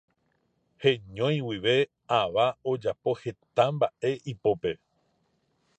[0.83, 1.75] Heñói guive
[2.19, 4.71] ava ojapo heta mbaʼe ipópe.